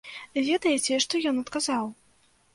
[0.47, 1.85] Ведаеце, што ён адказаў?